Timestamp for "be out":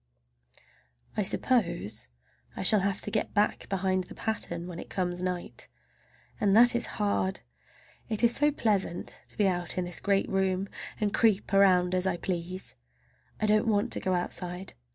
9.37-9.77